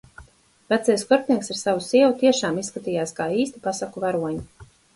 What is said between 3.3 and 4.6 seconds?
īsti pasaku varoņi.